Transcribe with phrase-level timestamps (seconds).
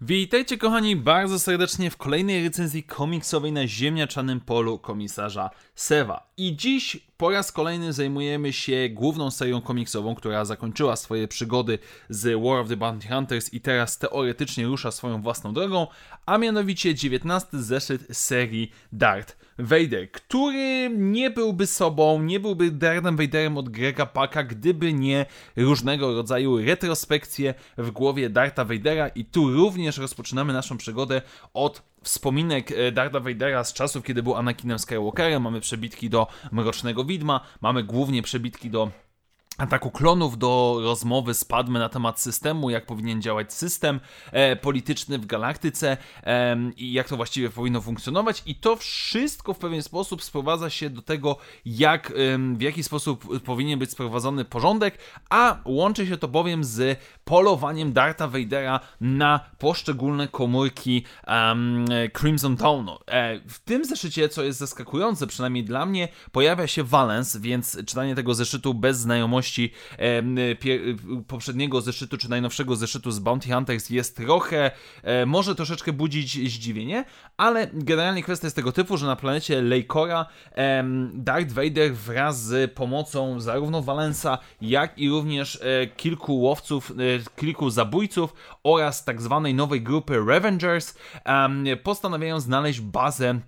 [0.00, 6.32] Witajcie kochani bardzo serdecznie w kolejnej recenzji komiksowej na ziemniaczanym polu komisarza Sewa.
[6.36, 11.78] I dziś po raz kolejny zajmujemy się główną serią komiksową, która zakończyła swoje przygody
[12.08, 15.86] z War of the Bounty Hunters i teraz teoretycznie rusza swoją własną drogą,
[16.26, 23.56] a mianowicie 19 zeszyt serii Dart Vader, który nie byłby sobą, nie byłby Darthem Vaderem
[23.58, 29.08] od Grega Paka, gdyby nie różnego rodzaju retrospekcje w głowie Darta Vadera.
[29.08, 31.22] I tu również rozpoczynamy naszą przygodę
[31.54, 37.04] od wspominek e, Darda Vadera z czasów, kiedy był Anakinem Skywalkerem, mamy przebitki do Mrocznego
[37.04, 38.90] Widma, mamy głównie przebitki do
[39.60, 44.00] ataku klonów do rozmowy z Padme na temat systemu, jak powinien działać system
[44.32, 49.58] e, polityczny w galaktyce e, i jak to właściwie powinno funkcjonować i to wszystko w
[49.58, 52.14] pewien sposób sprowadza się do tego, jak, e,
[52.56, 54.98] w jaki sposób powinien być sprowadzony porządek,
[55.30, 61.04] a łączy się to bowiem z polowaniem Darta Vadera na poszczególne komórki
[62.18, 62.98] Crimson Dawnu.
[63.06, 68.14] E, w tym zeszycie, co jest zaskakujące, przynajmniej dla mnie, pojawia się Valence, więc czytanie
[68.14, 69.49] tego zeszytu bez znajomości
[71.26, 74.70] poprzedniego zeszytu czy najnowszego zeszytu z Bounty Hunters jest trochę,
[75.02, 77.04] e, może troszeczkę budzić zdziwienie,
[77.36, 80.26] ale generalnie kwestia jest tego typu, że na planecie Lejkora
[81.12, 86.94] Darth Vader wraz z pomocą zarówno Valensa, jak i również e, kilku łowców, e,
[87.40, 90.94] kilku zabójców oraz tak zwanej nowej grupy Revengers
[91.82, 93.40] postanawiają znaleźć bazę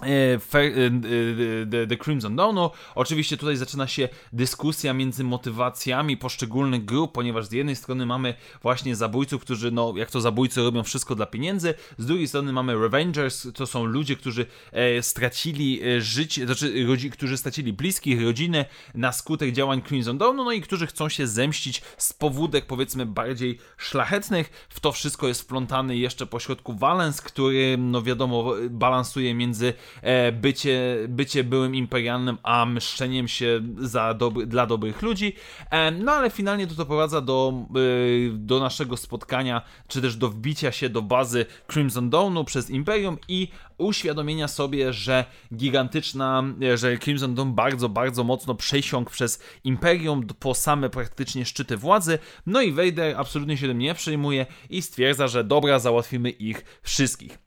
[0.00, 2.70] The, The Crimson Dawnu.
[2.94, 8.96] Oczywiście tutaj zaczyna się dyskusja między motywacjami poszczególnych grup, ponieważ z jednej strony mamy właśnie
[8.96, 13.46] zabójców, którzy, no jak to zabójcy robią wszystko dla pieniędzy, z drugiej strony mamy Revengers,
[13.54, 19.12] to są ludzie, którzy e, stracili e, życie, znaczy rodzi, którzy stracili bliskich, rodziny na
[19.12, 24.66] skutek działań Crimson Dawnu, no i którzy chcą się zemścić z powódek powiedzmy bardziej szlachetnych.
[24.68, 29.85] W to wszystko jest wplątany jeszcze pośrodku Valens, który, no wiadomo, balansuje między E,
[30.32, 34.14] bycie, bycie byłym imperialnym, a mszczeniem się za
[34.46, 35.32] dla dobrych ludzi.
[35.70, 40.72] E, no ale finalnie to doprowadza do, e, do naszego spotkania, czy też do wbicia
[40.72, 43.48] się do bazy Crimson Dawnu przez Imperium i
[43.78, 46.42] uświadomienia sobie, że gigantyczna,
[46.74, 52.18] że Crimson Dawn bardzo, bardzo mocno przesiąkł przez Imperium po same praktycznie szczyty władzy.
[52.46, 57.45] No i Vader absolutnie się tym nie przejmuje i stwierdza, że dobra, załatwimy ich wszystkich.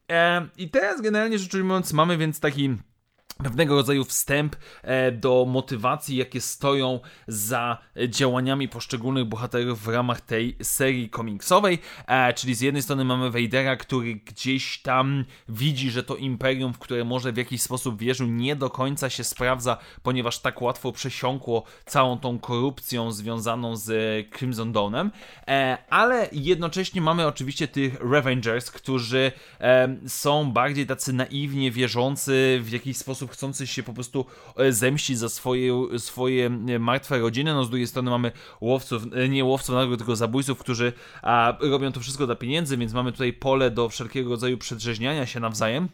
[0.58, 2.78] I teraz generalnie rzecz ujmując mamy więc taki
[3.44, 7.78] pewnego rodzaju wstęp e, do motywacji, jakie stoją za
[8.08, 13.76] działaniami poszczególnych bohaterów w ramach tej serii komiksowej, e, czyli z jednej strony mamy Vadera,
[13.76, 18.56] który gdzieś tam widzi, że to imperium, w które może w jakiś sposób wierzył, nie
[18.56, 23.92] do końca się sprawdza, ponieważ tak łatwo przesiąkło całą tą korupcją związaną z
[24.38, 25.12] Crimson Dawnem,
[25.48, 29.32] e, ale jednocześnie mamy oczywiście tych Revengers, którzy
[30.08, 34.26] są bardziej tacy naiwnie wierzący w jakiś sposób chcący się po prostu
[34.58, 37.54] e, zemścić za swoje, swoje e, martwe rodziny.
[37.54, 38.32] No z drugiej strony mamy
[38.62, 42.94] łowców, e, nie łowców nagród, tylko zabójców, którzy a, robią to wszystko dla pieniędzy, więc
[42.94, 45.90] mamy tutaj pole do wszelkiego rodzaju przedrzeźniania się nawzajem.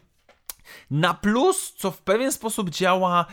[0.90, 3.26] Na plus, co w pewien sposób działa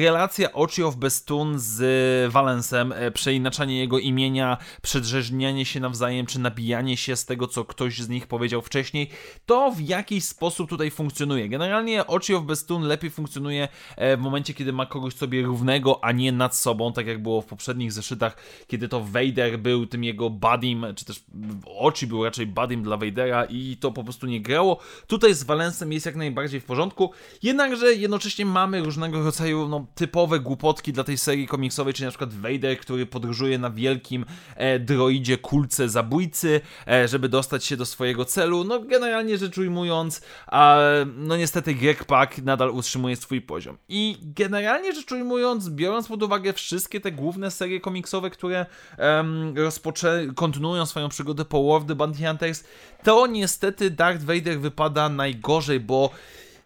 [0.00, 0.48] relacja
[0.84, 7.24] of Bestun z Valensem, e, przeinaczanie jego imienia, przedrzeźnianie się nawzajem, czy nabijanie się z
[7.24, 9.10] tego, co ktoś z nich powiedział wcześniej,
[9.46, 11.48] to w jakiś sposób tutaj funkcjonuje.
[11.48, 16.32] Generalnie of Bestun lepiej funkcjonuje e, w momencie, kiedy ma kogoś sobie równego, a nie
[16.32, 20.86] nad sobą, tak jak było w poprzednich zeszytach, kiedy to Vader był tym jego buddym,
[20.96, 21.24] czy też
[21.66, 24.78] Oczy był raczej buddym dla Vadera i to po prostu nie grało.
[25.06, 27.10] Tutaj z Valensem jest jak najbardziej w porządku,
[27.42, 32.34] jednakże jednocześnie mamy różnego rodzaju no, typowe głupotki dla tej serii komiksowej, czyli na przykład
[32.34, 34.24] Vader, który podróżuje na wielkim
[34.56, 38.64] e, droidzie kulce zabójcy, e, żeby dostać się do swojego celu.
[38.64, 40.78] No generalnie rzecz ujmując, a,
[41.16, 43.76] no niestety Greg Pak nadal utrzymuje swój poziom.
[43.88, 48.66] I generalnie rzecz ujmując, biorąc pod uwagę wszystkie te główne serie komiksowe, które
[48.98, 52.64] um, rozpoczę kontynuują swoją przygodę po War of the Bounty Hunters,
[53.04, 56.10] to niestety Darth Vader wypada najgorzej, bo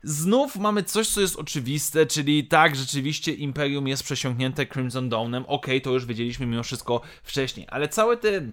[0.03, 5.43] Znów mamy coś, co jest oczywiste, czyli tak, rzeczywiście Imperium jest przesiąknięte Crimson Dawnem.
[5.43, 8.51] Okej, okay, to już wiedzieliśmy mimo wszystko wcześniej, ale całe te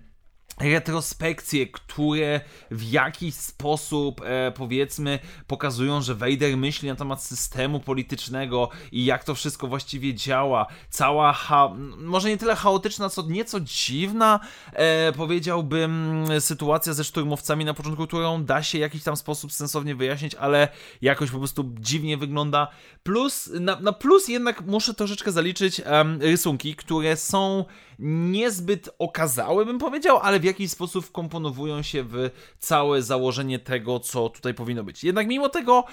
[0.59, 2.41] retrospekcje, które
[2.71, 9.23] w jakiś sposób, e, powiedzmy, pokazują, że Vader myśli na temat systemu politycznego i jak
[9.23, 10.65] to wszystko właściwie działa.
[10.89, 14.39] Cała, ha może nie tyle chaotyczna, co nieco dziwna,
[14.73, 19.95] e, powiedziałbym, sytuacja ze szturmowcami na początku, którą da się w jakiś tam sposób sensownie
[19.95, 20.67] wyjaśnić, ale
[21.01, 22.67] jakoś po prostu dziwnie wygląda.
[23.03, 25.81] Plus, na, na plus jednak muszę troszeczkę zaliczyć
[26.19, 27.65] rysunki, które są
[28.00, 32.30] niezbyt okazałe, bym powiedział, ale w jakiś sposób wkomponowują się w
[32.60, 35.04] całe założenie tego, co tutaj powinno być.
[35.04, 35.84] Jednak mimo tego.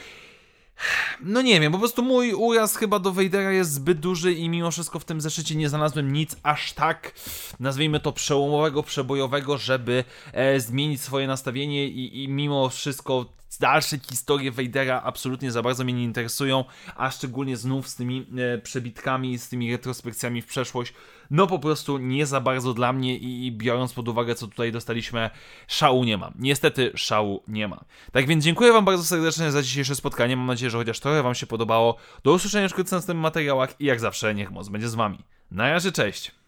[1.20, 4.70] No nie wiem, po prostu mój uraz chyba do Vadera jest zbyt duży i mimo
[4.70, 7.12] wszystko w tym zeszycie nie znalazłem nic aż tak,
[7.61, 13.26] nazwijmy to przełomowego, przebojowego, żeby e, zmienić swoje nastawienie i, i mimo wszystko
[13.58, 16.64] dalsze historie Vadera absolutnie za bardzo mnie nie interesują,
[16.96, 20.94] a szczególnie znów z tymi e, przebitkami, z tymi retrospekcjami w przeszłość,
[21.30, 24.72] no po prostu nie za bardzo dla mnie i, i biorąc pod uwagę, co tutaj
[24.72, 25.30] dostaliśmy,
[25.68, 26.32] szału nie ma.
[26.38, 27.84] Niestety szału nie ma.
[28.12, 30.36] Tak więc dziękuję Wam bardzo serdecznie za dzisiejsze spotkanie.
[30.36, 31.96] Mam nadzieję, że chociaż trochę Wam się podobało.
[32.24, 35.18] Do usłyszenia wkrótce w następnych materiałach i jak zawsze niech moc będzie z Wami.
[35.50, 36.44] Na razie, cześć!